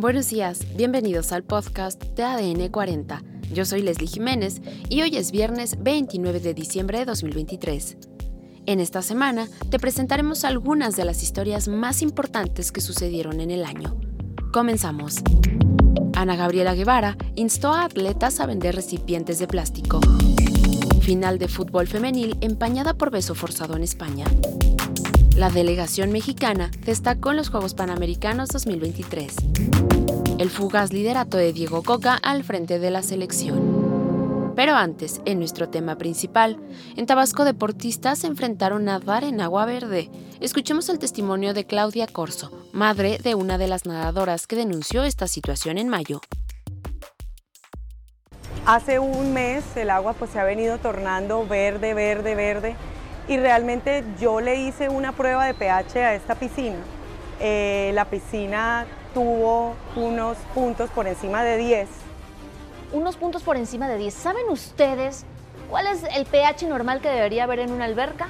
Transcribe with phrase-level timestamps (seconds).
[0.00, 3.20] Buenos días, bienvenidos al podcast de ADN 40.
[3.52, 7.96] Yo soy Leslie Jiménez y hoy es viernes 29 de diciembre de 2023.
[8.66, 13.64] En esta semana te presentaremos algunas de las historias más importantes que sucedieron en el
[13.64, 14.00] año.
[14.52, 15.16] Comenzamos.
[16.14, 19.98] Ana Gabriela Guevara instó a atletas a vender recipientes de plástico.
[21.00, 24.26] Final de fútbol femenil empañada por beso forzado en España.
[25.38, 29.36] La delegación mexicana destacó en los Juegos Panamericanos 2023.
[30.36, 34.52] El fugaz liderato de Diego Coca al frente de la selección.
[34.56, 36.58] Pero antes, en nuestro tema principal,
[36.96, 40.10] en Tabasco deportistas se enfrentaron a nadar en agua verde.
[40.40, 45.28] Escuchemos el testimonio de Claudia Corso, madre de una de las nadadoras que denunció esta
[45.28, 46.20] situación en mayo.
[48.66, 52.76] Hace un mes el agua pues se ha venido tornando verde, verde, verde
[53.28, 56.78] y realmente yo le hice una prueba de pH a esta piscina.
[57.40, 61.88] Eh, la piscina tuvo unos puntos por encima de 10.
[62.92, 64.14] Unos puntos por encima de 10.
[64.14, 65.24] ¿Saben ustedes
[65.70, 68.28] cuál es el pH normal que debería haber en una alberca?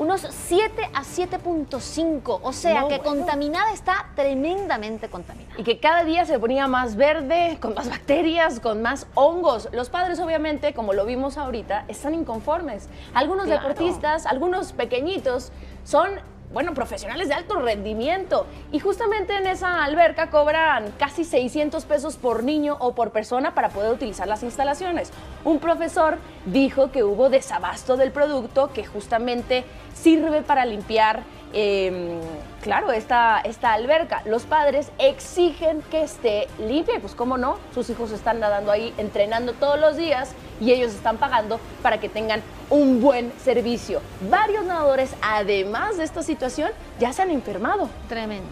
[0.00, 5.60] Unos 7 a 7.5, o sea que contaminada está tremendamente contaminada.
[5.60, 9.68] Y que cada día se ponía más verde, con más bacterias, con más hongos.
[9.72, 12.88] Los padres obviamente, como lo vimos ahorita, están inconformes.
[13.12, 15.52] Algunos deportistas, algunos pequeñitos,
[15.84, 16.08] son
[16.52, 18.46] bueno, profesionales de alto rendimiento.
[18.72, 23.68] Y justamente en esa alberca cobran casi 600 pesos por niño o por persona para
[23.68, 25.12] poder utilizar las instalaciones.
[25.44, 32.20] Un profesor dijo que hubo desabasto del producto que justamente sirve para limpiar Em,
[32.62, 34.22] claro, esta, esta alberca.
[34.24, 39.52] Los padres exigen que esté limpia, pues cómo no, sus hijos están nadando ahí, entrenando
[39.54, 44.00] todos los días y ellos están pagando para que tengan un buen servicio.
[44.30, 47.88] Varios nadadores, además de esta situación, ya se han enfermado.
[48.08, 48.48] Tremendo.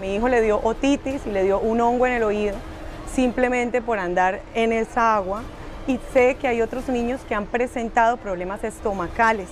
[0.00, 2.56] Mi hijo le dio otitis y le dio un hongo en el oído
[3.14, 5.42] simplemente por andar en esa agua
[5.86, 9.48] y sé que hay otros niños que han presentado problemas estomacales.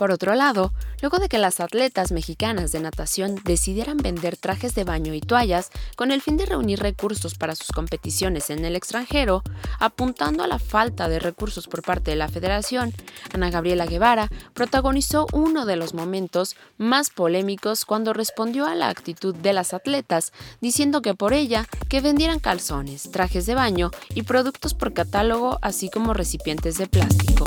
[0.00, 0.72] Por otro lado,
[1.02, 5.68] luego de que las atletas mexicanas de natación decidieran vender trajes de baño y toallas
[5.94, 9.42] con el fin de reunir recursos para sus competiciones en el extranjero,
[9.78, 12.94] apuntando a la falta de recursos por parte de la federación,
[13.34, 19.34] Ana Gabriela Guevara protagonizó uno de los momentos más polémicos cuando respondió a la actitud
[19.34, 20.32] de las atletas,
[20.62, 25.90] diciendo que por ella que vendieran calzones, trajes de baño y productos por catálogo, así
[25.90, 27.44] como recipientes de plástico.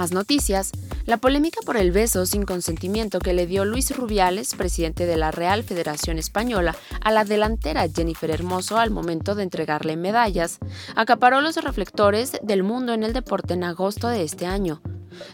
[0.00, 0.72] Más noticias.
[1.04, 5.30] La polémica por el beso sin consentimiento que le dio Luis Rubiales, presidente de la
[5.30, 10.58] Real Federación Española, a la delantera Jennifer Hermoso al momento de entregarle medallas,
[10.96, 14.80] acaparó los reflectores del mundo en el deporte en agosto de este año.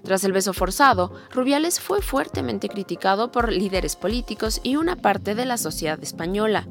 [0.02, 5.44] Tras el beso forzado, Rubiales fue fuertemente criticado por líderes políticos y una parte de
[5.44, 6.66] la sociedad española.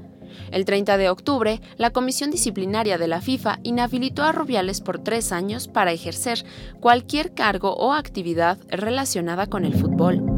[0.52, 5.32] El 30 de octubre, la Comisión Disciplinaria de la FIFA inhabilitó a Rubiales por tres
[5.32, 6.46] años para ejercer
[6.80, 10.35] cualquier cargo o actividad relacionada con el fútbol.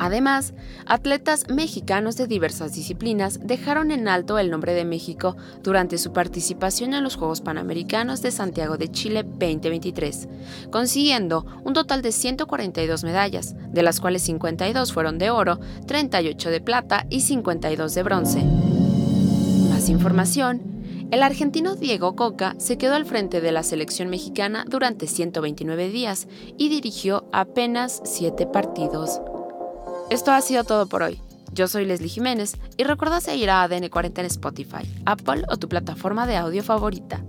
[0.00, 0.54] Además,
[0.86, 6.94] atletas mexicanos de diversas disciplinas dejaron en alto el nombre de México durante su participación
[6.94, 10.28] en los Juegos Panamericanos de Santiago de Chile 2023,
[10.70, 16.60] consiguiendo un total de 142 medallas, de las cuales 52 fueron de oro, 38 de
[16.60, 18.44] plata y 52 de bronce.
[19.70, 20.78] Más información
[21.10, 26.28] el argentino Diego Coca se quedó al frente de la selección mexicana durante 129 días
[26.58, 29.18] y dirigió apenas 7 partidos.
[30.10, 31.20] Esto ha sido todo por hoy.
[31.52, 35.68] Yo soy Leslie Jiménez y recuerda seguir a ADN 40 en Spotify, Apple o tu
[35.68, 37.22] plataforma de audio favorita.